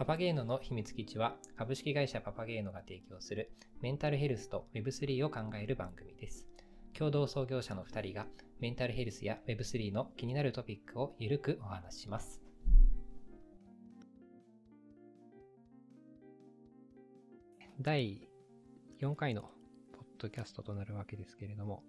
[0.00, 6.46] パパゲーノの秘密基地は株式会社パパゲーノが提供するメンタルヘルスと Web3 を考える番組です。
[6.94, 8.26] 共同創業者の2人が
[8.60, 12.40] メンタルヘルスや Web3 の気になるトピックをゆるくお話しします。
[17.78, 18.26] 第
[19.02, 19.42] 4回の
[19.92, 21.82] ポッドキャストとなるわけですけれども、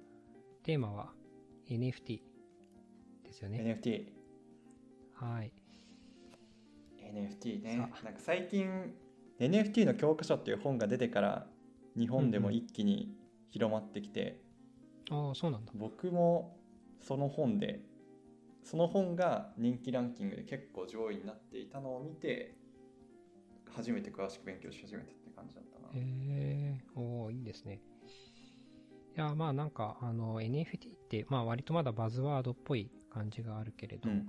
[0.63, 1.13] テーマは
[1.69, 2.19] NFT
[3.23, 3.79] ですよね。
[3.81, 4.03] NFT。
[5.13, 5.60] はい。
[7.11, 7.77] NFT ね。
[7.77, 8.93] なんか最近
[9.39, 11.47] NFT の教科書っていう本が出てから
[11.97, 13.15] 日本でも一気に
[13.49, 14.41] 広まってきて、
[15.09, 16.57] うんうん、ああそうなんだ僕も
[16.99, 17.81] その本で
[18.63, 22.55] その本が人気ランキングで結構上位になっていたのを見て
[23.75, 25.87] 初めて詳しく勉強し始めたって感じだったな。
[25.93, 27.79] へえー、おおいいですね。
[29.15, 34.27] いや、まあなんか、あの、NFT って、まあ割とまだバズワードっぽい感じがあるけれど、うんうん、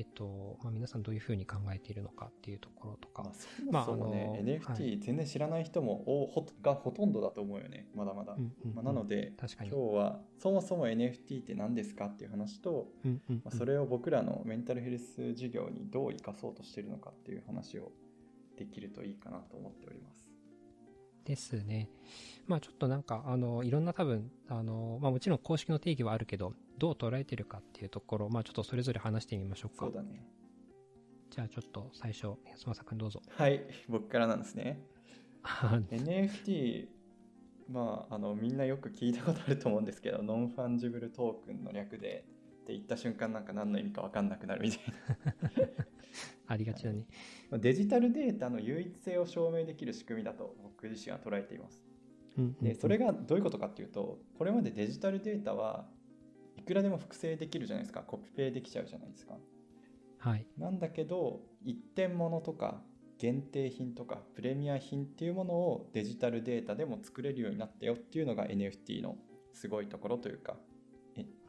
[0.00, 3.22] えっと、まあ皆さんどういうふうに考えているのかっていうところとか。
[3.70, 4.24] まあ、そもそもね、
[4.64, 8.32] まあ、NFT 全然知らない人も、おほがほとんどだと思うよね、まだまだ。
[8.32, 17.92] うんうんうん、まあ、なので、確かに今日はそもそも NFT って何ですかっていう話と、うんうんうん、まあ、それを僕らのメンタルヘルス事業にどう生かそうとしてるのかっていう話を
[18.56, 20.30] できるといいかなと思っております。
[21.26, 21.90] ですね。
[22.46, 29.84] まあちょっとなんか、あの、いろんな多分、あの、まあもちろん公式の定義はあるけど、どう捉えてるかっていうところ、まあちょっとそれぞれ話してみましょうか。
[29.84, 30.24] そうだね。
[31.28, 33.20] じゃあちょっと最初、安正くんどうぞ。
[33.28, 34.82] はい、僕からなんですね。
[35.44, 36.88] NFT、
[37.68, 42.24] まあ、あの、みんなよく聞いたことあると思うんですけど、 non-fungible token の略で、
[42.62, 44.80] って言った瞬間なんか何の意味か分かんなくなるみたい
[45.58, 45.68] な
[46.48, 47.06] ありがちだね。
[47.52, 51.84] デジタルデータの唯一性を証明できる仕組みだと僕自身は捉えています。
[52.62, 55.88] でそれがどういうことかっていうとこれまでデジタルデータは
[56.56, 59.34] いくらでも複製できるじゃないですかコピペできちゃうじゃないですか。
[60.18, 62.82] はい、なんだけど一点物とか
[63.18, 69.16] 限定品とかプレミア品っていうものをデジタルデータでも作れるようになったよっていうのが NFT の
[69.54, 70.56] すごいところというか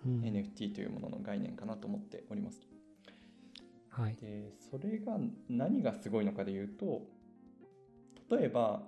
[0.05, 2.61] うん、NFT というものの概念かなと思っております。
[3.89, 5.17] はい、でそれが
[5.49, 7.01] 何がすごいのかで言うと
[8.29, 8.83] 例えば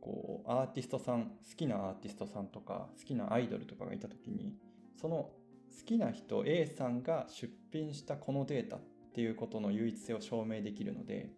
[0.00, 4.54] こうアーティストさん好きなアーティストさんとか好きなアイドルとかがいた時に
[4.98, 5.28] その
[5.76, 8.80] 好きな人 A さんが出品したこのデータっ
[9.14, 11.30] ていうことの唯一性を証明できるので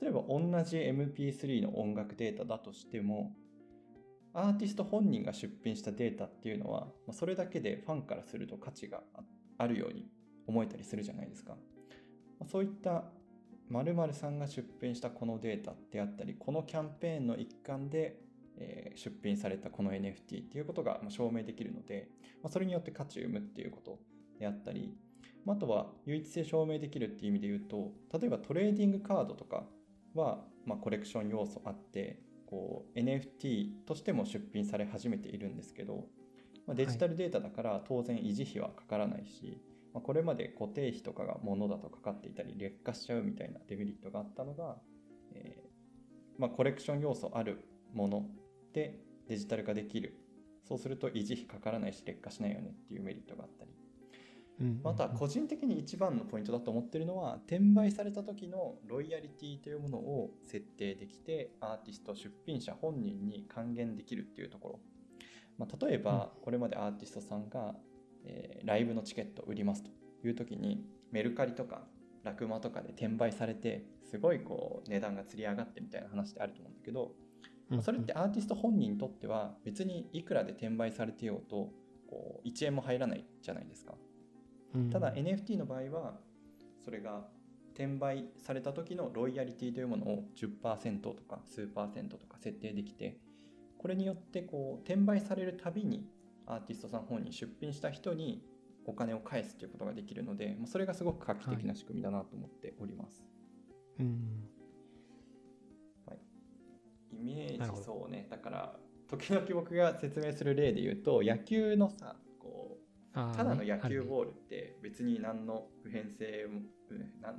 [0.00, 3.32] 例えば同じ MP3 の音楽データだとしても
[4.32, 9.02] アーティスト本人が出品したデータっていうのは、それだけでファンからすると価値が
[9.58, 10.08] あるように
[10.46, 11.56] 思えたりするじゃないですか。
[12.46, 13.04] そういった
[13.68, 18.20] 〇〇さんが出品したこのデータであったり、このキャンペーンの一環で、
[18.60, 22.08] え出品されたこの NFT っていうことが証明できるので、
[22.48, 23.98] それによって価値を生むっていうこと
[24.38, 24.94] であったり、
[25.46, 29.64] あとは唯一性証明できるっていう意味で言うと、例えばトレーディングカードとか
[30.14, 36.08] は、まあ、コレクション要素あって、こう NFT としても出品され始めているんですけど、
[36.66, 39.58] まあ、デジタルデータだから当然維持費はかからないし、はい、
[39.94, 44.76] まあ、これまで固定費とかが物だとかかっていたり劣化しちゃうみたいなデメリットがあったのが、
[45.32, 48.26] えー、まあ、コレクション要素あるもの
[48.72, 50.16] でデジタル化できる。
[50.68, 53.70] そうすると維持費かからないし劣化しないよねっていうメリットがあったり。
[54.82, 64.80] また個人的に一番のポイントだと思ってるのは転売された時のロイヤリティというものを設定できてアーティスト出品者本人に還元できるっていうところ、
[65.56, 67.74] まあ、例えばこれまでアーティストさんが、
[68.26, 69.90] えー、ライブのチケット売りますと
[70.26, 71.84] いう時にメルカリとか
[72.22, 77.12] ラクマとかで転売されてすごいこう値段がつり上がってみたいな話ってあると思うんだけど、
[77.82, 81.70] それってアーティスト本人にとっては別にいくらで転売されてようと
[82.08, 83.94] こう1円も入らないじゃないですか。
[84.90, 86.14] ただ NFT の場合は
[86.84, 87.26] それが
[87.74, 93.18] 転売された時のロイヤリティというものを10%とか数パーセントとか設定できて
[93.78, 96.06] これによってこう転売されるたびに
[96.46, 98.42] アーティストさん本人出品した人に
[98.84, 103.22] お金を返すということができるので、まあ、それがすごく画期的な仕組みだなと思っております。
[103.98, 104.59] はい、うんはい、
[107.12, 108.26] イメージそうね。
[108.30, 108.76] だから
[109.08, 112.78] 時々僕が説明する例で言うと野球のさこ
[113.12, 116.60] うただの野球ボールって別に何の普遍性も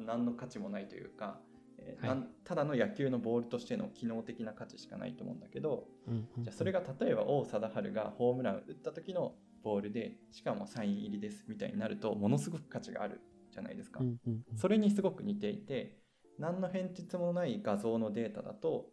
[0.06, 1.40] 何の価値もないというか、
[1.78, 9.34] えーはい、ただの野球のボールとしての機能的な価値しかないと思うんだけど、うんうん、じゃあそれが例えば王貞治がホームラン打った時の
[9.64, 13.22] ボールでしかもサイン入りですみたいになるとものすごく価値がある
[13.52, 15.98] じゃないですか、うんうんうん、それにすごく似ていて
[16.40, 18.88] 何の変哲もない画像のデータだと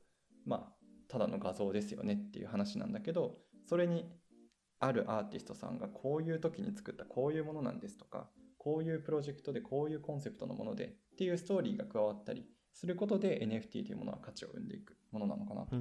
[0.49, 0.73] まあ
[1.09, 4.05] ただの画像ですよねっていう話なんだけどそれに
[4.81, 15.77] あるアーティストさんがこういう時に作ったこういうものなんですとかこういうプロジェクトでこういうコンセプトのものでっていうストーリーが加わったりすることで NFT というものは価値を生んでいくものなのかなと。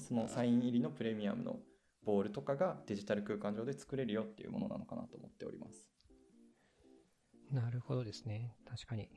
[0.00, 1.60] そのサイン入りのプレミアムの
[2.04, 5.88] ボールとかがデジタル空間上で作れるよっていうものなのかなと思っております。
[7.52, 8.56] なるほどですね。
[8.68, 9.08] 確かに。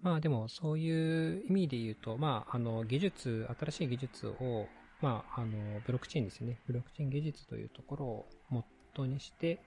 [0.00, 4.66] まあでもそういう意味で言うと、まああの技術、新しい技術を、
[5.00, 6.60] まああのブロックチェーンですね。
[6.66, 9.60] ブロックチェーン技術というところを元にして、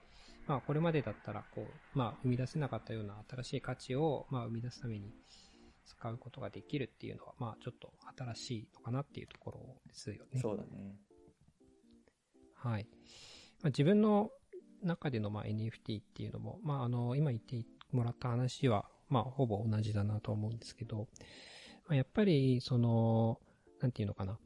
[0.46, 5.12] まあこれまでだったらこう、まあ生み出せなかったような新しい価値を、まあ生み出すために
[5.84, 10.40] 使うことができるっていうのは、まあちょっと新しいのかなっていうところですよね。
[10.40, 10.96] そうだね。
[12.54, 12.86] はい。
[13.62, 14.30] まあ、自分の
[14.82, 21.06] 中でのまあ NFT っていうのも、まあ、あの、今言ってもらった話は、まあ、ほぼ同じだなと思うんですけど、
[21.86, 23.38] まあ、やっぱり、その、
[23.80, 24.38] なんていうのかな。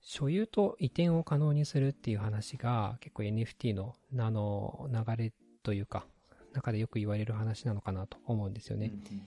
[0.00, 5.32] 所有と移転を可能にするっていう話が結構 NFT のあの流れ
[5.64, 6.06] というか、
[6.52, 8.92] 中でよく言われる話なのかなと思うんですよね。
[9.10, 9.22] うん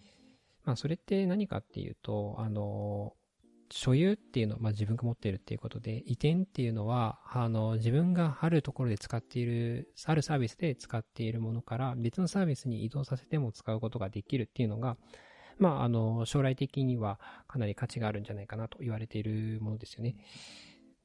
[0.65, 3.13] まあそれって何かっていうと、あの、
[3.71, 14.98] 所有っていうのは、まあ自分が持っているっていうことで、移転っていうのは、あの、自分があるところで使っている、あるサービスで使っているものから別のサービスに移動させても使うことができるっていうのが、
[15.57, 20.16] まああの、将来的にはかなり価値があるんじゃないかなと言われているものですよね。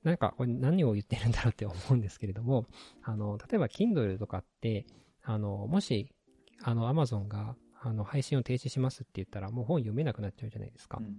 [0.02, 2.66] なんか、これ何を言ってるんだろうって思うんですけれども、
[3.02, 4.86] あの、例えば Kindle とかって、
[5.22, 6.12] あの、もし、
[6.62, 10.98] あの、Amazon が、あの、配信を停止しますって言ったら、もう本読めなくなっちゃうじゃないですか。
[11.00, 11.14] うんうん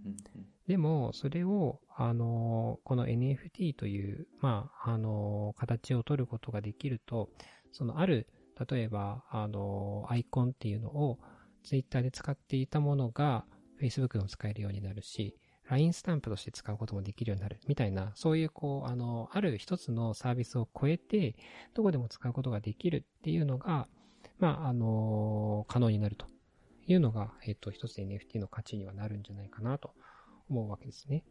[0.67, 7.29] でも、それを、あの、この NFT という、まあ、あの、形を取ることができると、
[7.71, 8.27] そのある、
[8.67, 11.19] 例えば、あの、アイコンっていうのを、
[11.63, 13.45] Twitter で使っていたものが、
[13.79, 15.37] Facebook でも使えるようになるし、
[15.69, 21.35] LINE スタンプとして使うこともできるようになる、みたいな、そういう、こう、あの、ある一つのサービスを超えて、
[21.75, 23.87] どこでも使うことができるっていうのが、
[24.39, 26.25] まあ、あの、可能になると
[26.87, 29.91] いうのが、えっと、一つ NFT の価値にはなるんじゃないかなと
[30.49, 31.23] 思うわけですね。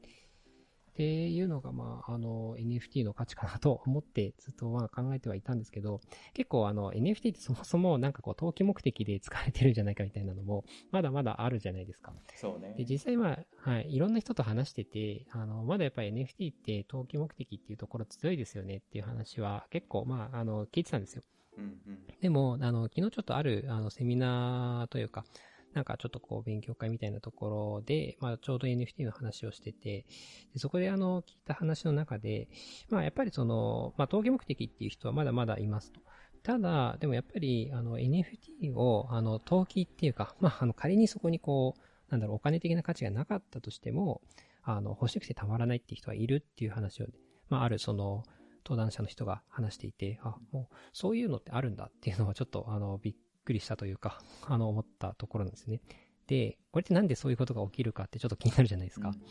[0.95, 6.01] っていうのが、まあ、あの、NFT の価値かなと思ってずっとまあ考えてはいたんですけど、
[6.35, 12.13] 結構あの、NFT ってそもそもなんかこう、投機目的で使われてるんじゃないかみたいなのも、まだまだあるじゃないですか。
[12.37, 12.75] そうね。
[12.79, 21.23] で、実際まあ、はい、いろんな人と話してて、あの、まだやっぱり NFT って投機目的っていうところ強いですよねっていう話は結構、まあ、あの、聞いてたんですよ。
[21.59, 25.27] うんうんでも、あの、昨日ちょっとある、あの、セミナーというか、
[25.75, 30.07] なんかちょっとこう、勉強会みたいなところで、まあ、ちょうど NFT の話をしてて、
[30.55, 32.49] でそこであの、聞いた話の中で、
[32.89, 36.01] まあ、やっぱりその、まあ、投機目的っていう人はまだまだいますと。
[36.43, 41.81] ただ、でもやっぱり、あの、NFT を、あの、投機っていうか、 まあ、あの、仮にそこにこう、
[42.11, 44.23] なんだろう、お金的な価値がなかったとしても、
[44.63, 47.07] あの、欲しくてたまらないっていう人はいるっていう話を、
[47.49, 48.23] まあ、あるその、
[48.65, 53.15] 登壇者の人が話していて、あ、もう、そういうのってあるんだっていうのはちょっと、あの、びっ
[53.45, 55.81] くりしたというか、 あの、思ったところなんですね。
[56.27, 59.09] で、これってなんでそういうことが起きるかってちょっと気になるじゃないですか。
[59.09, 59.23] うん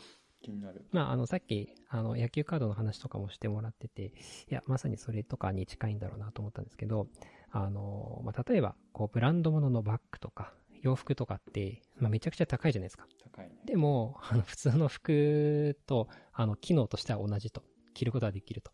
[0.44, 0.84] 気になる。
[0.92, 4.12] まあ、あの、さっき、あの、野球カードの話とかもしてもらってて、い
[4.50, 7.08] や、まさにそれとかに近いんだろうなと思ったんですけど、
[7.50, 10.52] あの、まあ、例えば、こう、ブランド物のバッグとか、
[10.82, 13.06] 洋服とかって、まあ、めちゃくちゃ高いじゃないですか。
[13.32, 13.56] 高いね。
[13.64, 17.62] でも、あの、普通の服と、あの、機能としては同じと。
[17.94, 18.72] 着ることができると。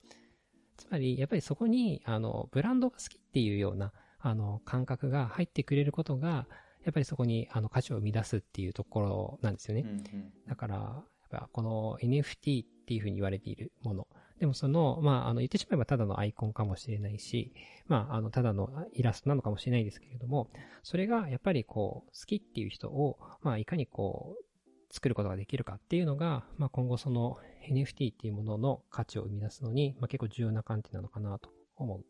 [0.81, 6.47] つまり、やっぱりそこに、あの、ブランドが好きっていうような、あの、感覚が入ってくれることが、
[6.85, 9.83] やっぱりそこに、あの、価値を生み出すっていうところなんですよね。
[9.83, 14.09] うんうんだから、やっぱこの NFT っていうふうに言われているもの。
[14.40, 17.52] でもその、まあ、あの、言ってしまえばただのアイコンかもしれないし、
[17.87, 20.49] まあ、あの、ただのイラストなのかもしれないですけれども、
[20.83, 24.45] それがやっぱりこう、好きっていう人を、まあ、いかにこう、
[24.90, 27.38] 作ることができるかっていうのが、まあ、今後その
[27.70, 32.04] NFT っていうものの価値を生み出すのに、まあ、結構重要な観点なのかなと思う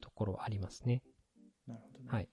[0.00, 1.02] ところはありますね。
[1.66, 2.08] なるほどね。
[2.10, 2.28] はい。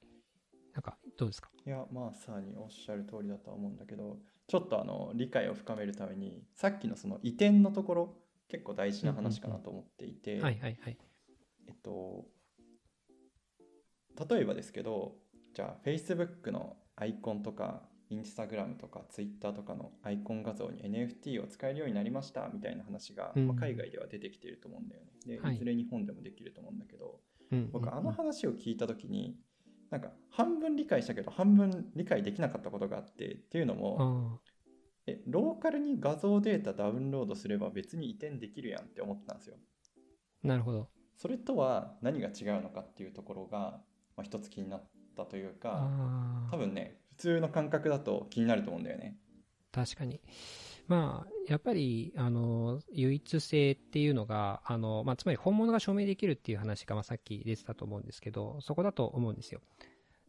[0.73, 1.49] なんか、どうですか？
[1.65, 8.17] いや、まあ、さにおっしゃる通りだとは思うんだけど、ちょっとあの、理解を深めるために、さっきのその移転のところ、
[8.49, 10.97] 結構大事な話かなと思っていて、はいはいはい。
[11.67, 12.25] えっと、
[14.29, 15.15] 例えばですけど、
[15.53, 17.81] じゃあ Facebook のアイコンとか、
[18.11, 25.37] Instagram とか Twitter とかのアイコン画像に NFT を使えるようになりましたみたいな話が、うんまあ、海外では出てきていると思うんだよね。
[25.37, 27.19] で、はいいずれ日本でもできると思うんだけど、
[27.51, 29.37] うん僕あの話を聞いた時に、
[29.91, 34.39] なんか半分理解したけど半分理解できなかったことがあってっていうのもあ
[35.07, 39.57] えローカルに画像データダウンロードすれば別に移転できるやんって思ってたんですよ。
[40.43, 40.89] あ、なるほど。
[41.15, 43.79] それとは何が違うのかっていうところが、
[44.17, 44.83] まあ、一つ気になっ
[45.15, 45.87] たというか。
[46.51, 49.15] 多分ね普通の感覚だと気になると思うんだよね。
[49.71, 50.21] 確かに。
[50.87, 59.61] まあ、やっぱり、あの、唯一性っていうのが、あの、まあ、つまり本物が証明できるっていう話が、まあ、さっき出てたと思うんですけど、そこだと思うんですよ。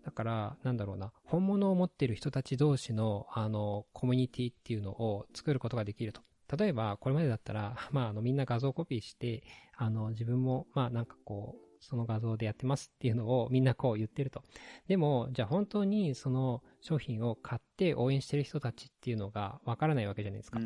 [0.04, 6.22] だから、なんだろうな、本物を持ってる人たち同士の、あの、コミュニティっていうのを作ることができると。
[6.56, 9.42] 例えば、これまでだったら、 まあ、あの、みんな画像コピーして、
[9.76, 14.42] あの、自分も、まあ、なんかこう、その画像でやってますっていうのをみんなこう言ってると。
[14.88, 20.60] でも、じゃあ本当にその商品を買って応援してる人たちっていうのがわからないわけじゃないですか。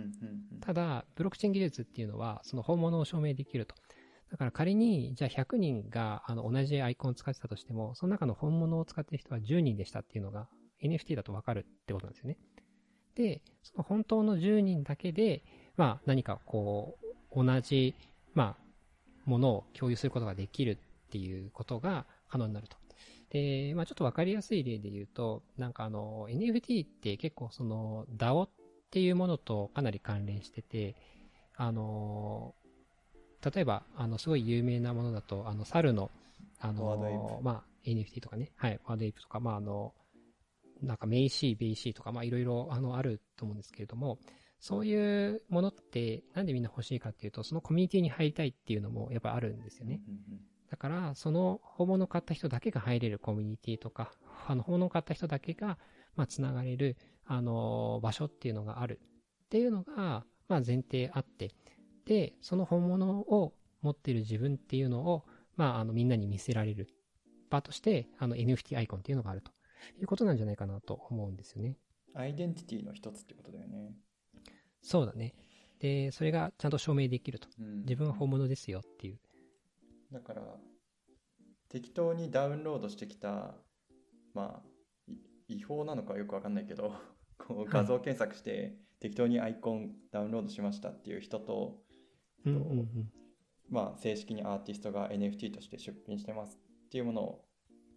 [0.61, 3.75] ただ、ブロックチェーン技術っていうのは、その本物を証明できると。
[4.31, 10.49] だから仮に、じゃあ100人があの同じアイコンを使ってたとしても、その中の本物を使ってる人は10人でしたっていうのが
[10.83, 12.39] NFT だとわかるってことなんですよね。
[13.17, 15.43] で、その本当の10人だけで、
[15.77, 17.95] まあ何かこう、同じ、
[18.35, 18.71] まあ、
[19.25, 20.79] ものを共有することができる
[21.11, 22.77] っていうことが可能になると。
[23.31, 28.51] で、まあちょっとわかりやすい例で言うと、なんかあの、NFT って結構その DAO っ
[28.91, 30.95] ていうものとかなり関連してて、
[31.57, 32.55] あの、
[33.43, 36.11] 例えば、あの、すごい有名なものだと、あの、猿の、
[36.61, 39.95] あのまあ NFT とかね、はい、ワードエイプとか、まああの、
[40.83, 44.19] なんか MAYC、BAYC とか、まあいろいろあのあると思うんですけれども、
[44.61, 50.01] そういうものってなんでみんな欲しいかっていうと、そのコミュニティに入りたいっていうのもやっぱあるんですよね。
[50.07, 50.41] うんうん
[50.71, 54.13] だから、その本物を買った人だけが入れるコミュニティとか、
[54.47, 55.79] あの本物を買った人だけが、
[56.17, 56.97] まあ、つながれる、
[57.27, 59.01] あの場所っていうのがある
[59.45, 61.53] っていうのが、まあ、前提あって、
[62.07, 65.25] で、その本物を持っている自分っていうのを、
[65.57, 66.89] まあ、あの、みんなに見せられる
[67.51, 69.51] 場として、あの、NFT アイコンっていうのがあると
[70.01, 71.77] いうことなんじゃないかなと思うんですよね。
[72.15, 73.93] アイデンティティの一つってことだよね。
[74.83, 75.35] そうだね。
[75.81, 77.49] で、それがちゃんと証明できると。
[77.59, 79.19] うん自分は本物ですよっていう。
[80.13, 80.43] だから
[81.69, 83.55] 適当にダウンロードしてきた
[84.35, 85.13] まあ
[85.49, 86.93] い違法なのかはよくわかんないけど
[87.39, 91.83] こう画像検索して適当にアイコンダウンロードしましたっていう人と、
[92.45, 93.13] うんうんうん。
[93.71, 97.45] まあ、正式にアーティストが NFT として出品してますっていうものを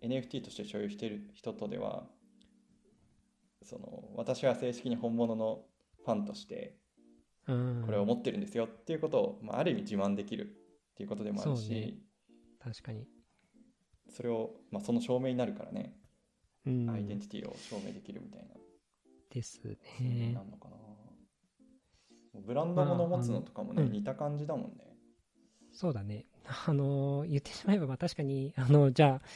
[0.04, 2.08] NFT として所有している人とでは
[3.64, 5.66] その私は正式に本物の
[6.06, 6.78] ファンとして
[7.48, 10.56] うんこれを持ってるんですよっていうことを、まあ、ある意味自慢できる
[10.94, 11.94] っていうことでもあるしね
[12.64, 13.08] 確かに。
[14.10, 15.96] それを、まあ、その証明になるからね、
[16.66, 16.90] うん。
[16.90, 18.56] アイデンティティを証明できるみたいな、
[19.30, 20.34] ですなねん。
[20.34, 20.78] のかな
[22.46, 24.98] ブランド物を持つのとかもね、似た感じだもんね
[25.72, 26.26] そうだね。
[26.68, 29.28] あの、言ってしまえば、まあ確かに、あの、じゃあ、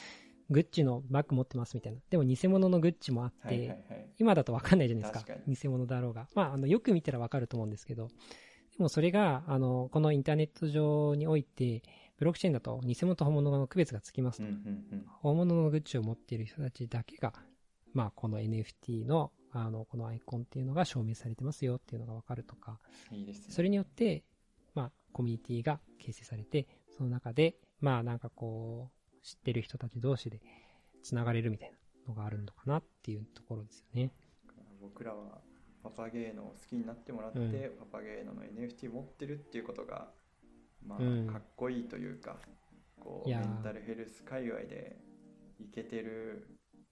[0.50, 2.00] グッチのバッグ持ってますみたいな。
[2.10, 5.34] でも偽物のグッチもあって、はいはいはい今だとわかんないじゃないですか。
[5.48, 6.28] 偽物だろうが。
[6.34, 8.10] まあ、あの、よく見たらわかると思うんですけど、
[8.78, 11.82] でもそれが、あの、このインターネット上において、
[12.18, 14.56] ブロックチェーンだと偽物と本物の区別がつきますうん
[15.06, 15.10] と。
[15.22, 17.34] 本物のグッチを持っている人たちだけが、
[17.94, 22.80] まあ、この NFT の、あの、このアイコンっていうのが証明されてますよっていうのがわかるとか、
[23.12, 24.24] いいですねそれによって、
[24.76, 30.40] まあ、コミュニティが形成されて、その中で、まあ、なんかこう、知ってる人たち同士で
[31.04, 34.12] 繋がれるみたいなのがあるのかなっていうところですよね。
[34.80, 35.42] 僕らは
[35.90, 40.08] パパゲーノを好きになってもらって、うんパパゲーノの NFT 持ってるっていうことが
[40.86, 42.38] まあ、うんかっこいいというか
[43.00, 44.98] こうメンタルヘルス界隈で
[45.60, 46.48] いけてる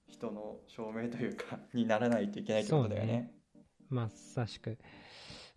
[0.07, 3.33] 人の証明というか にならないといけないってことだよね。
[3.89, 4.77] まさしく。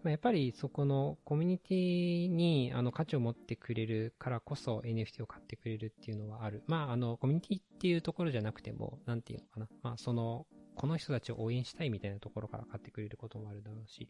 [0.02, 6.62] まあ、やっぱりそこのコミュニティにあの価値を持ってくれるからこそ NFT を買ってくれるっていうのはある。
[6.66, 9.68] まあ、あの、コミュニティっていうところじゃなくても、なんていうのかな。
[9.83, 10.47] まあ、その、
[10.78, 14.08] この人たちを応援したいみたいなところから買ってくれることもあるだろうし、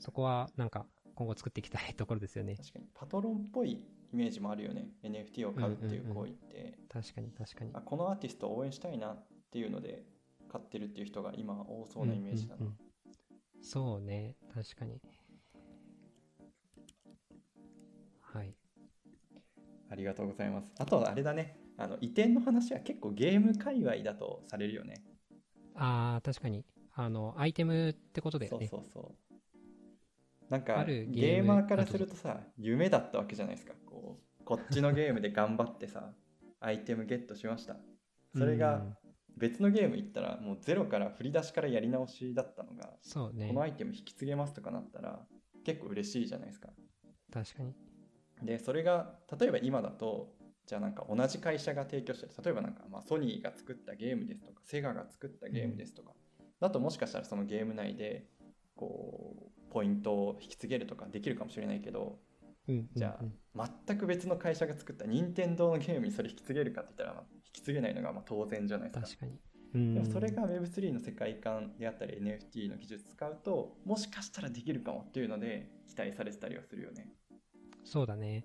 [0.00, 2.56] そこはなんか今後作っていきたいところですよね。
[2.56, 4.88] 確かにパトロンっぽいイメージもあるよね。
[5.02, 7.70] NFT を買うっていう行為って、確かに確かに。
[7.74, 10.04] あこのアーティストを応援したいなっていうので
[10.50, 12.76] 買ってるっていう人が今多そうなイメージだな、うんうん
[13.56, 13.62] うん。
[13.62, 15.02] そうね、確かに。
[18.22, 18.54] はい。
[19.90, 20.72] ありがとうございます。
[20.78, 21.58] あとはあれだね。
[21.76, 25.02] あの移転の話は結構ゲーム界隈だとされるよね
[25.74, 26.64] ああ、確かに。
[26.94, 28.66] あの、アイテムってことだよね。
[28.68, 29.14] そうそうそう
[30.50, 36.12] なんかゲゲーマーからするとさ夢だったわけじゃないですかこうこっちのゲームで頑張ってさ
[36.60, 37.76] アイテムゲットしました
[38.36, 38.96] それがうん
[39.36, 43.62] 別のゲーム行ったらもうゼロから振り出しからやり直しだったのがそうねこの。
[43.62, 45.26] アイテム引き継げますとかなったら
[45.64, 46.68] 結構嬉しいじゃないですか
[47.32, 47.74] 確かに。
[48.44, 50.36] でそれが例えば今だと
[50.66, 56.12] じゃあなんか同じ会社が提供してる例えばなんかまあソニーが作ったゲームですとかセガが作ったゲームですとか、
[56.60, 58.26] だともしかしたらそのゲーム内で
[58.76, 62.18] こうポイントを引き継げるとかできるかもしれないけど
[62.68, 62.88] うん。
[62.94, 69.32] じゃあ全く別の会社が作った任天堂のゲームにそれ引き継げるかって言ったらまあ引き継げないのがまあ当然じゃないですか確かに。
[69.32, 77.08] うんでもそれが Web3 の世界観であったり NFT の技術使うともしかしたらできるかもっていうので期待されてたりはするよね。
[77.84, 78.44] そうだね。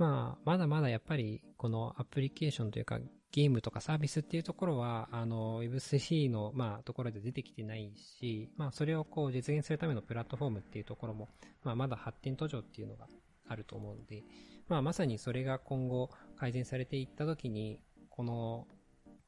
[0.00, 2.98] まあ、まだまだやっぱり、このアプリケーションというか、
[3.32, 11.28] ゲームとかサービスっていうところは、あの、Web3 の、まあ、ところで出てきてないし、まあ、それをこう実現するためのプラットフォームっていうところも、
[11.62, 13.08] まあ、まだ発展途上っていうのが
[13.46, 14.24] あると思うので、
[14.68, 17.78] まあ、まさにそれが今後改善されていったときに、
[18.08, 18.68] この、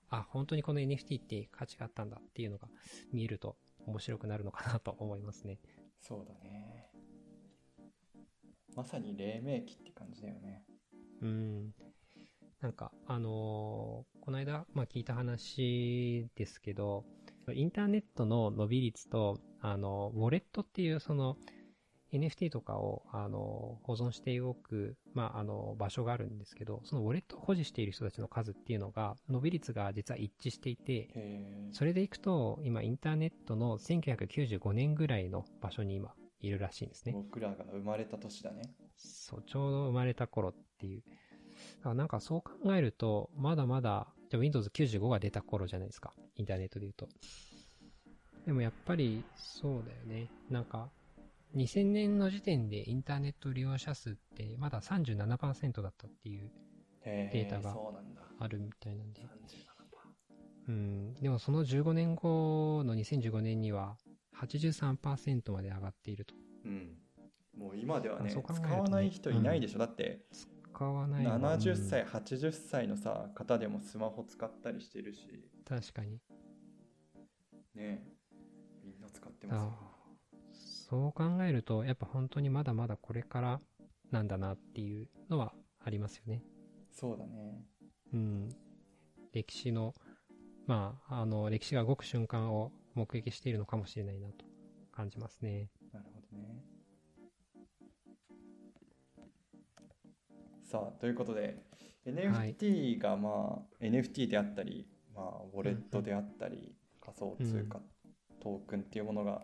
[0.09, 2.69] あ、本当にこの NFT って価値があったんだっていうのが
[3.13, 5.59] 見えると面白くなるのかなと思いますね。
[6.01, 6.92] そうだね。
[8.77, 10.63] まさに黎明期って感じだよね。
[11.21, 11.75] うん。
[12.61, 17.05] なんか、あのー、この間、まあ、聞いた話ですけど、
[17.53, 21.37] インターネットの伸び率と、あの、ウォレットっていうその、
[22.13, 31.09] NFT とかを、あの、保存しておく、まあ、あの、場所があるんですけど、そのウォレットを保持している人たちの数っていうのが、伸び率が実は一致していて、
[31.73, 37.13] それでいくと、今、インターネットの1995年ぐらいの場所に今、いるらしいんですね。
[37.13, 38.63] 僕らが生まれた年だね。
[38.97, 41.03] そう、ちょうど生まれた頃っていう。
[41.03, 46.13] だからなんかそう考えると、まだまだ、じゃ Windows 95が出た頃じゃないですか。
[46.37, 47.09] インターネットで言うと。
[48.45, 50.29] でもやっぱり、そうだよね。
[50.51, 50.91] なんか、
[51.55, 56.51] 2000年の時点でインターネット利用者数ってまだ37%だったっていう
[57.05, 57.77] データが
[58.39, 59.23] あるみたいなんで。
[60.69, 61.15] うん。
[61.15, 63.97] でもその15年後の2015年には
[64.47, 66.35] 83%まで上がっていると。
[66.65, 66.97] うん。
[67.57, 69.75] もう今ではね、ね使わない人いないでしょ。
[69.75, 75.49] うん、だって、使わない70歳、80歳のさ、方でもスマホ使ったりしてるし。
[75.69, 76.19] 確かに。
[77.75, 78.05] ね
[78.85, 79.77] みんな使ってますよ、ね。
[80.53, 83.61] そう考えると、やっぱ本当にまだまだこれから
[84.11, 86.43] なんだなっていうのはありますよね。
[86.91, 87.65] そうだね。
[88.13, 88.49] うん。
[89.33, 89.95] 歴史の、
[90.67, 94.45] まあ、あの、歴史が動く瞬間を目撃しているのかもしれないなと
[94.93, 95.71] 感じますね。
[95.93, 96.65] なるほどね。
[100.65, 101.63] さあ、ということで、
[102.07, 107.81] NFT がまあ、はい、NFT であったり、まあ、ウォレットであったり、仮想通貨、
[108.41, 109.43] トークンっていうものが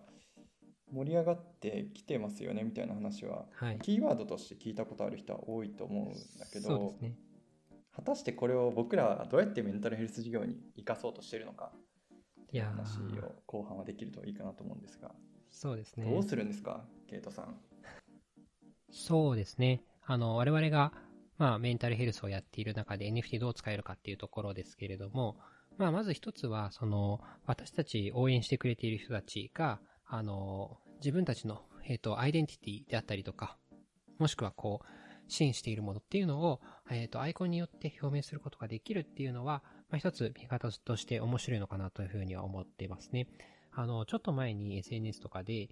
[0.93, 7.15] 盛り上がってきてますよねみたいな話は、はい、キーワードとして聞いたことある人は多いと思うんだけど、ね、
[7.95, 11.73] 果たしてこれを僕らはどうやってメンタルヘルス事業に生かそうとしてるのか
[12.49, 15.13] っていう話を後半はできるといいかなと思うんですが。
[15.51, 16.11] そうですね。
[16.11, 17.57] どうするんですかケイトさん。
[18.91, 19.83] そうですね。
[20.05, 20.93] あの我々が
[21.37, 25.37] まあメンタルヘルスをやっている中で NFT どう使えるかっていうところですけれども
[25.77, 29.79] まあまず一つはその私たち応援してくれている人たちが
[30.11, 33.59] あの、自分たちの、えっ、ー、と、アイデンティティであったりとか、
[34.19, 34.87] もしくはこう、
[35.31, 43.29] 支援しているものっていうのを、えっ、ー、と、アイコンによって表明することができるっていうのは、まあ、一つ見方として面白いのかなというふうには思っていますね。
[43.73, 45.69] あの、ちょっと前に SNS とかで、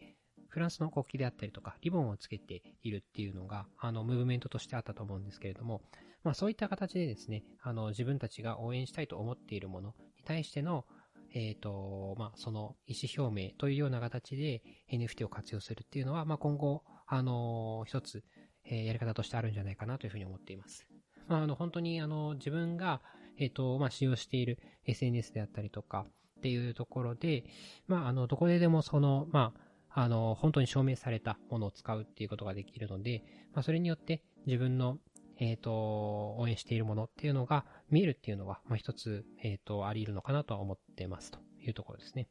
[0.48, 5.82] フランスの国旗であったりとか、リボンをつけているっていうのが、あの、ムーブメントとしてあったと思うんですけれども、
[6.24, 10.86] まあそういった形でですね、あの、自分たちが応援したいと思っているものに対しての、
[11.34, 18.24] えっ、ー、と、まあ、その意思表明というような形で NFT を活用するっていうのは、まあ、今後、あの、一つ、
[18.64, 20.86] え、やり方としてあるんじゃないかなというふうに思っています。
[21.28, 23.02] まあ、あの、本当に、あの、自分が、
[23.38, 26.06] えっ、ー、と、まあ、使用している SNS であったりとか
[26.38, 27.44] っていうところで、
[27.86, 29.52] まあ、あの、どこででもその、ま
[29.90, 33.22] あ、あの、本当に証明されたものを使うっていうことができるので、
[33.54, 34.98] まあ、それによって自分の、
[35.38, 42.28] えっ、ー、と、応援しているものっていうのが見えるっていうのは、まあ、一つ、えっ、ー、と、あり得るのかなとは思ってますというところですね。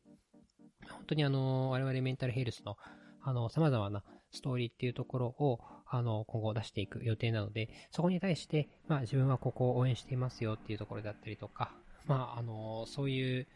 [0.90, 2.78] 本当にあの、我々メンタルヘルスの、
[3.22, 11.72] あの、様々なストーリーっていうところを、あの、今後出していく予定なので、そこに対して、まあ、自分はここを応援していますよっていうところだったりとか、
[12.06, 13.48] まあ、あの、そういう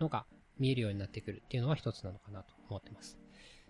[0.00, 0.26] のが
[0.58, 3.18] 見えるようになってくるっていうのは一つなのかなと思ってます。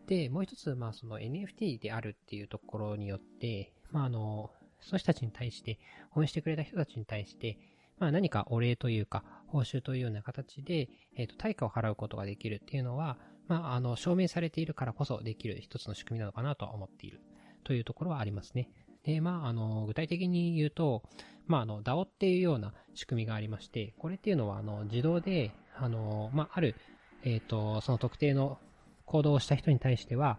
[0.07, 4.51] で、もう一つ、まあ、その NFT であるっていうところによって、まあ、あの、
[4.81, 5.79] その人たちに対して、
[6.15, 7.59] 応援してくれた人たちに対して、
[7.99, 17.21] まあ何かお礼というか、報酬というような形で、えっ、ー、と、対価を払うことができるっていうのは、まあ、あの、証明されているからこそできる一つの仕組みなのかなと思っている
[17.65, 18.69] というところはありますね。
[19.05, 21.03] で、まあ、あの、具体的に言うと、
[21.47, 26.75] まあ、あの、DAO っていうような仕組みがありまして、これっていうのは、あの、自動で、あの、まあ、ある、
[27.23, 28.59] えっ、ー、と、その特定の
[29.05, 30.39] 行動をした人に対しては、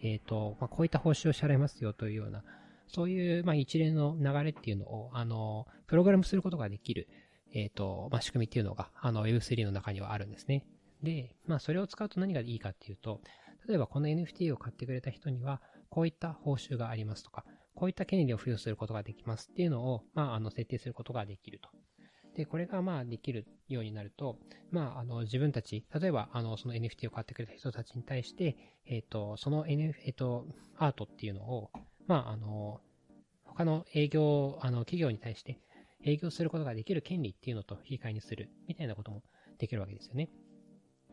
[0.00, 2.42] えっ、ー、と、まあ、こういった報酬を支払いますよというような、
[2.88, 7.08] そういう、まあ、一連の流れっていうのを、あの、プログラムすることができる、
[7.52, 10.64] えっ、ー、と、まあ、仕組みっていうのが、あの、Web3 の中にはあるんですね。
[11.02, 13.20] で、まあ、それを使うと何がいいかっていうと、
[13.68, 15.60] 例えばこの NFT を買ってくれた人には、
[15.96, 21.70] こういった報酬がありますとか、こういった権利を付与することができますっていうのを、まあ、あの、設定することができると。
[22.36, 24.36] で、これがまあできるようになると、
[24.70, 30.44] まあ、あの、自分たち、例えば、あの、その NFT を買ってくれた人たちに対して、えっ、ー、と、その NF、えっ、ー、と、
[30.76, 31.70] アートっていうのを、
[32.06, 32.82] まあ、あの、
[33.46, 35.62] 他の営業、あの、企業に対して、
[36.04, 39.22] 営業することができる権利っていうのと引き換えにするみたいなことも
[39.56, 40.28] できるわけですよね。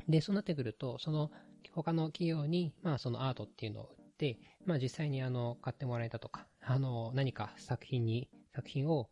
[0.10, 1.32] で、そうなってくると、その
[1.72, 9.09] 他の企業に、まあそのアートっていうのを売て、まあ実際にあの、買ってもらえたとか、あの、何か作品に、作品を、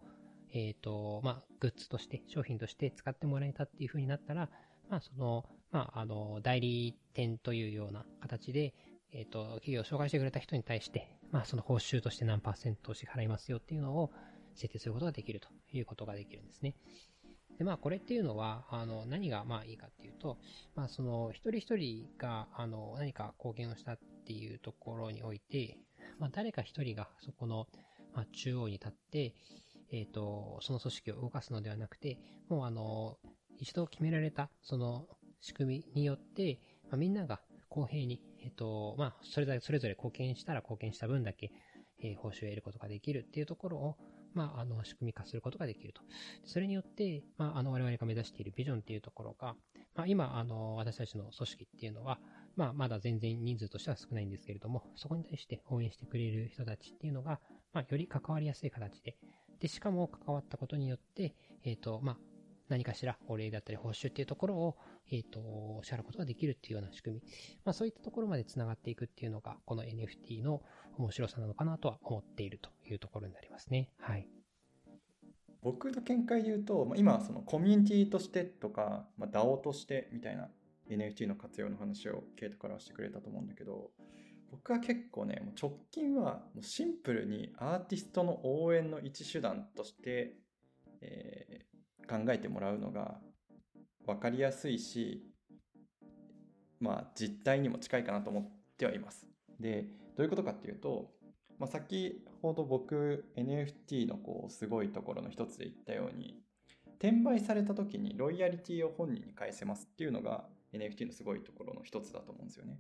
[0.54, 4.50] えっ、ー、と、まあ、グッズとして、商品として使ってもらえたっていう風になったら、
[4.90, 8.74] まあその、まああの、代理店というような形で、
[9.12, 14.12] えっ、ー、と、企業を紹介してくれた人に対して、まあその報酬として何パーセントを支払いますよっていうのを
[14.56, 16.76] 設定することができるということができるんですね。
[17.58, 20.38] で、まあ、これっていうのは、あの、何がまあいいかっていうと、
[20.74, 25.78] まあ、その、一人一人が、あの、何か貢献をしたっっていうところにおいて、
[26.20, 27.68] まあ、誰か一人がそこの、
[28.34, 29.36] 中央に立って、
[29.92, 32.18] え、ー、と、その組織を動かすのではなくて、
[32.50, 33.18] もうあの、
[33.58, 35.08] 一度決められた、その
[35.40, 41.52] 仕組みによって、まあ、みんなが公平に、え、ー、と、まあ、それぞれ、それぞれ貢献したら貢献した分だけ、
[42.04, 43.98] えー、報酬を得ることができるっていうところを、
[44.34, 46.02] まあ、あの、仕組み化することができると。
[46.46, 49.56] それによって、まあ、あの、我々が目指しているビジョンっていうところが、
[49.96, 52.20] まあ、今、あの、私たちの組織っていうのは、
[52.56, 57.40] まあ、まだ全然人数としては少ないんですけれども、そこに対して応援してくれる人たちっていうのが、
[57.74, 59.16] まあ、より関わりやすい形で、
[59.60, 62.18] で、しかも関わったことによって、えっ、ー、と、まあ、
[62.68, 64.78] 何かしらお礼だったり報酬っていうところを、
[65.12, 67.22] えっ、ー、と、支払うことができるっていうような仕組み。
[67.64, 70.62] まあそういったところまで繋がっていくっていうのが、この NFT の
[70.98, 73.90] 面白さなのかなとは思っているというところになりますね。
[74.00, 74.28] はい。
[75.62, 80.50] 僕の見解で言うと、まあ、今そのコミュニティとしてとか、まあ、DAO としてみたいな
[80.96, 83.92] NFT の活用の話をケイトからしてくれたと思うんだけど
[84.52, 90.36] 僕は結構ねもう直近はもうシンプルにアーティストの応援の一手段として、
[91.02, 93.20] えー、考えてもらうのが
[94.06, 95.24] 分かりやすいし
[96.80, 98.44] まあ実態にも近いかなと思っ
[98.78, 99.28] てはいます。
[99.60, 99.86] で
[100.18, 101.12] どういうことかっていうと
[101.62, 106.42] まあ、先ほど僕 NFT のこうすごいところの一つで言ったように
[106.98, 112.80] 転売された時にロイヤリティを本人に返せますっていうのが NFT のすごいところの一つだと思うんですよね。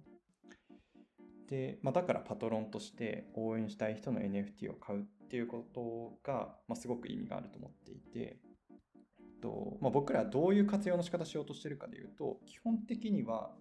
[1.49, 8.39] で、まあ、だからパトロンとして応援したい人の NFT を買うっていうことが、まあ、すごく意味があると思っていて、
[9.41, 13.51] とまあ、僕らはどういう活用の仕方しようとしてるかでいうと基本的には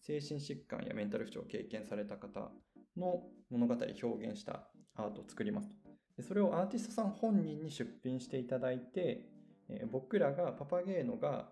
[0.00, 2.50] 精神疾患やメンタル不調を経験された方
[2.96, 5.74] の物語表現したアートを作りますと。
[6.16, 9.28] でそれをアーティストさん本人に出品していただいて、
[9.68, 11.48] えー、僕らがパパゲーノが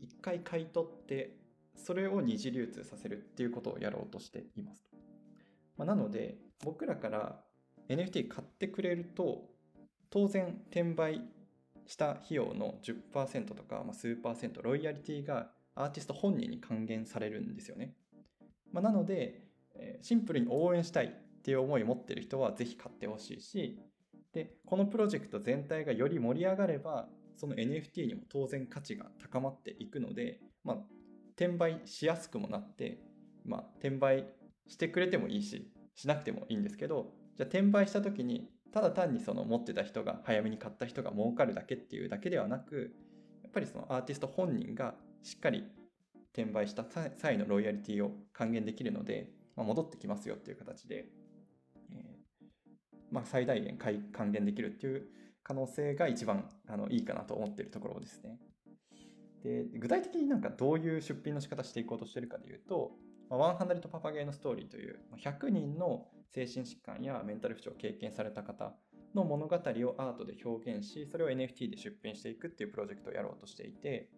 [0.00, 1.36] 一回買い取って
[1.76, 4.84] それを二次流通させるっていうことをやろうとしています。
[5.76, 7.44] まあ、なので僕らから
[7.88, 9.44] NFT 買ってくれると
[10.10, 11.22] 当然転売
[11.86, 17.94] した費用の10%とか、まあ、数パーセントロイヤリティがアーティスト本人に還元されるんですよね。
[18.70, 19.42] まあ、なので
[20.00, 23.78] シンプルに応援したいっていう思いを持ってる人はぜひ買ってほしいし
[24.32, 30.76] でこのプロジェクト全体がより盛り上がればその NFT にも当然価値が高まっていくので、まあ、
[31.44, 32.98] 転売しやすくもなって、
[33.44, 34.26] まあ、転売
[34.68, 42.94] してくれてもいいししなくてもいいんですけどじゃあ転売した時にただ単にその持ってた人が早めに買った人が儲かるだけっていうだけではなく
[43.42, 45.64] やっぱりそのアーティスト本人がしっかり
[46.32, 51.06] 転売した際のロイヤリティを還元できるのでまあ、戻ってきますよっていう形で、
[51.92, 52.46] えー、
[53.10, 55.06] まあ、最大限還元できるっていう
[55.42, 58.38] 可能性が一番あのいいかなと思ってるところですね。
[59.42, 62.92] で具体的になんかどういう出品の仕方していこうとしてるかでいうと、
[63.30, 68.74] まあ、100パパゲーのストーリーという100人の精神疾患やメンタル不調を経験された方
[69.14, 74.08] の物語をアートで表現しそれを NFT で出品していくっていうプロジェクトをやろうとしていて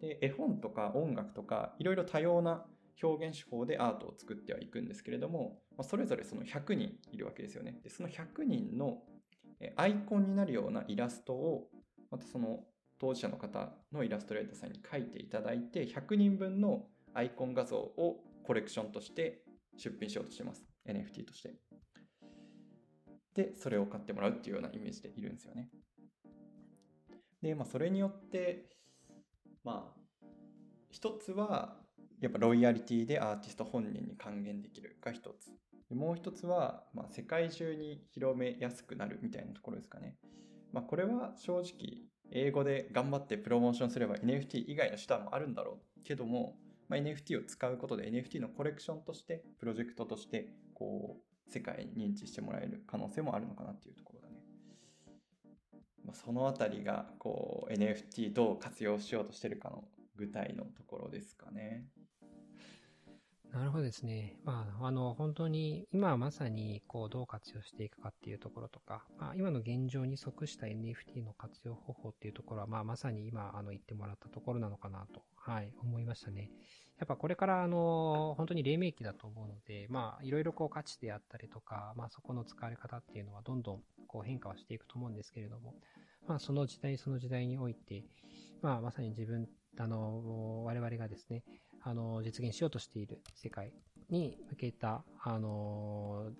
[0.00, 2.66] で絵本とか音楽とかいろいろ多様な
[3.02, 7.78] 表現手法でアートを作ってはいくんですけれども、まあ、それぞれその100人いるわけですよね。
[7.82, 8.98] で、その100人の
[9.76, 11.68] アイコンになるようなイラストを、
[12.10, 12.60] またその
[12.98, 19.42] 当事者の方のイラストレーターさんに書いていただいて、100人分のアイコン画像をコレクションとして
[19.76, 20.64] 出品しようとしてます。
[20.86, 21.54] NFT として。
[23.34, 25.68] で、それを買ってもらうっていうようなイメージでいるんですよね。
[27.42, 28.70] で、まあ、それによって、
[29.64, 30.26] まあ、
[30.90, 31.76] 一つは、
[32.20, 35.50] やっぱロイヤリティでアーティスト本人に還元できるが一つ。
[35.94, 40.16] もう一つは、まあ、世界中に広めやすくなるみたいなところですかね。
[40.72, 46.56] まあ、これは正直、英語で頑張ってプロモーションすれば NFT 以外の手段もあるんだろうけども、
[46.88, 54.34] まあ、NFT を使うことで NFT のコレクションとして、プロジェクトとして、こう、世界に認知してもらえる可能性もあるのかなっていうところだね。
[56.04, 59.84] まあ、その辺りが、こう、NFT どう活用しようとしてるかの
[60.16, 61.84] 具体のところですかね。
[63.54, 64.36] なるほどですね。
[64.44, 76.50] まあ、あの、本当に、今まさに、こう、どう活用していくかっていうところとか、まあ、今の現状に即した NFT の活用方法っていうところは、まあ、まさに今、あの、言ってもらったところなのかなと、はい、思いましたね。
[76.98, 85.74] やっぱこれから、あの、本当に黎明期だと思うので、まあ、いろいろこう、価値であったりとか、まあ、そこの使われ方っていうのは、どんどん、こう、変化はしていくと思うんですけれども、
[86.26, 88.02] まあ、その時代その時代において、
[88.62, 91.44] まあ、まさに自分、あの、我々がですね、
[91.86, 93.72] あの、実現しようとしている世界
[94.08, 96.30] に向けた、あの、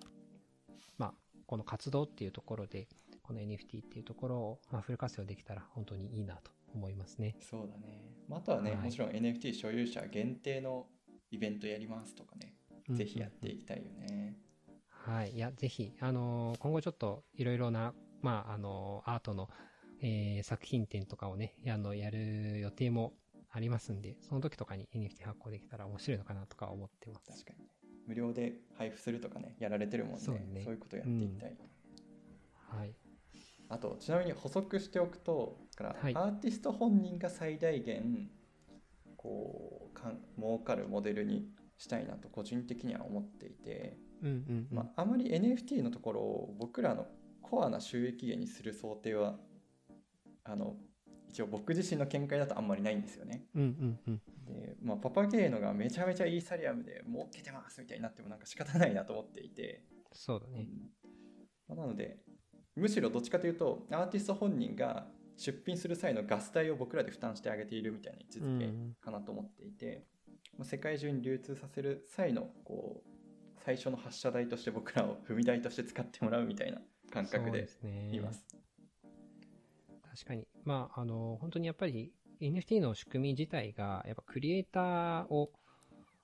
[0.97, 1.13] まあ、
[1.45, 2.87] この活動っていうところで、
[3.21, 7.35] この NFT っていうところを、まあ、フル活用できたら本当にいいなと思いますね。
[7.39, 8.01] そうだね。
[8.31, 10.87] あとはね、はい、もちろん NFT 所有者限定の
[11.29, 12.55] イベントやりますとかね、
[12.89, 14.35] ぜひやっていきたいよね。
[14.87, 15.31] はい。
[15.31, 19.49] いや、ぜひ、あの今後ちょっといろいろな、まあ、あのアートの、
[20.01, 23.13] えー、作品展とかをね、あの、やる予定も
[23.55, 27.31] ありますんで、その時とかに NFT 発行できたら面白いのかなとか思ってます。
[27.31, 27.69] 確かに。
[28.05, 30.19] 無料で配布するとかね、やられてるもんね。
[30.19, 32.93] そうねそういうことやっていきたい、うん、はい。
[33.69, 38.29] あと、ちなみに補足しておくと、からアーティスト本人が最大限、
[39.15, 47.07] こうかん、儲かるモデルにしたいなと個人的には思っていて、うんうんうん、まあ、あまり NFT のところを僕らの
[47.41, 49.37] コアな収益源にする想定は
[50.43, 50.75] あの
[51.35, 53.43] 一応僕自身の見解だとあんまりないんですよね。
[53.55, 59.83] うんうんうん、で、まあ、パパゲーノがめちゃめちゃイーサリアムで儲けてますみたいになってもなんか仕方ないなと思っていて。
[60.13, 60.65] そうだね。
[61.69, 62.19] うん、なので、
[62.77, 70.05] むしろどっちかというと、アーティスト本人が出品する際のガス代を僕らで負担してあげているみたいな位置づけかなと思っていて、
[70.57, 73.09] うん、世界中に流通させる際のこう
[73.65, 76.79] 最初の発射台として僕らを踏み台として使ってもらうみたいな
[77.11, 77.67] 感覚で
[78.13, 78.45] います。
[80.15, 80.47] 確かに。
[80.63, 85.51] まあ、あの、本当にやっぱり NFT の仕組み自体が、やっぱクリエイターを、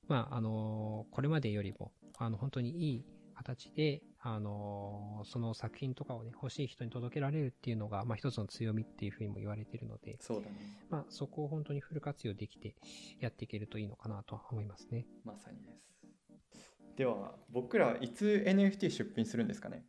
[0.08, 10.56] まあ、あの、これまでよりも、あの、本当にいい形で、あの、その作品とかをね、欲しい人に届けられるっていうのが、まあ、一つの強みっていうふうにも言われているので、そうだね。
[10.90, 12.76] まあ、そこを本当にフル活用できて
[13.20, 15.06] やっていけるといいのかなと思いますね。
[15.26, 15.92] まさにです。
[16.96, 19.86] では、僕らいつ NFT 出品するんですかね？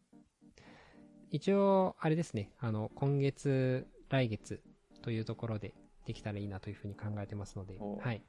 [1.33, 4.63] 一応、あれですね、あの、今月、来月
[5.01, 5.73] というところで
[6.05, 8.23] できたらいいなというふうに考えてますので、はい。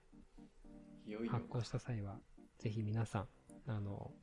[1.05, 2.15] いよいよ発行した際は、
[2.59, 3.27] ぜひ皆さん、
[3.67, 4.13] あの、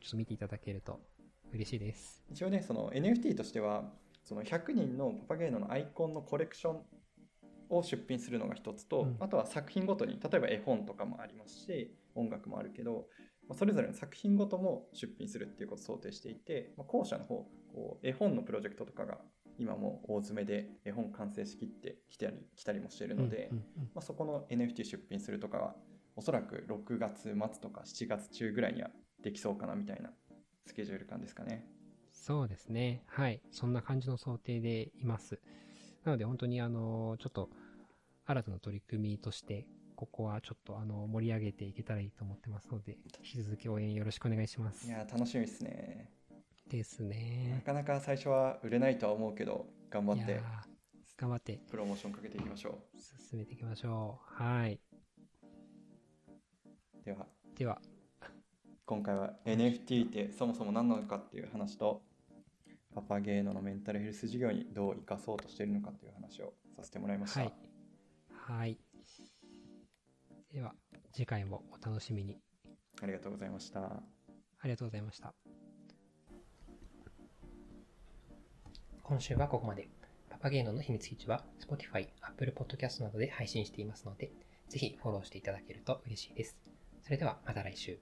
[0.00, 0.98] ちょっと見ていただけると
[1.52, 2.24] 嬉しいです。
[2.30, 3.92] 一応ね、その NFT としては、
[4.22, 6.82] その100人のパパゲーノのアイコンのコレクション
[7.68, 13.08] を出品するのが一つと、うん、あとは作品ごとに、例えば絵本とかもありますし、音楽もあるけど、
[13.52, 19.18] それぞれの作品ごとも出品するっていうことを想定していて、まあ、後者の方こう絵本のプロジェクトとかが
[19.58, 23.50] 今も大詰めで絵本完成しきってきたり来たりもしているので、
[23.94, 25.74] まあ、そこの NFT 出品するとかは
[26.16, 28.90] おそらく6月末とか7月中ぐらいには
[29.22, 30.10] できそうかなみたいな
[30.66, 31.66] スケジュール感ですかね。
[32.12, 33.02] そうですね。
[33.06, 33.42] はい。
[33.50, 35.40] そんな感じの想定でいます。
[36.04, 37.50] なので本当にあの、ちょっと
[38.24, 44.86] 新たな取り組みとしてここはちょっとあの盛り上げていけたらいいと思ってますので、引き続き応援よろしくお願いします。
[44.86, 46.10] いや、楽しみですね。
[46.68, 47.52] ですね。
[47.54, 50.40] なかなか最初は売れないとは思うけど、頑張って、
[51.16, 52.98] 頑張って、プロモーションかけていきましょう。
[53.30, 54.42] 進めていきましょう。
[54.42, 54.80] はい。
[57.04, 57.26] では、
[57.56, 57.80] では、
[58.86, 62.02] 今回は NFT ってそもそも何なのかっていう話と、
[62.94, 67.40] パパゲーノのメンタルヘルス事業にどう生かそうとしているのかという話をさせてもらいました。
[67.40, 67.52] はい。
[68.30, 68.83] はい
[70.54, 70.72] では、
[71.12, 72.38] 次回もお楽しみに。
[73.02, 73.80] ありがとうございました。
[73.80, 74.02] あ
[74.62, 75.34] りがとうございました。
[79.02, 79.88] 今週はここまで。
[80.30, 84.30] パパゲーノの秘密基地は Spotify、Apple Podcast などで配信していますので、
[84.68, 86.56] ぜひフォローしていただけると嬉しいです。
[87.02, 87.98] それではまた来週。